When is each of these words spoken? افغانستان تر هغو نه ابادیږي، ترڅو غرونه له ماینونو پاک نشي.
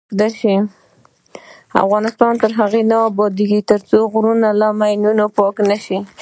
افغانستان 1.83 2.33
تر 2.41 2.51
هغو 2.59 2.79
نه 2.91 2.97
ابادیږي، 3.09 3.59
ترڅو 3.69 3.99
غرونه 4.13 4.49
له 4.59 4.67
ماینونو 4.79 5.25
پاک 5.37 5.55
نشي. 5.69 5.99